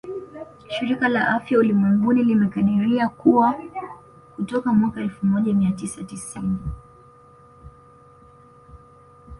[0.69, 3.55] Shirika la Afya Ulimwenguni limekadiria kuwa
[4.35, 6.57] kutoka mwaka elfu moja mia tisa tisini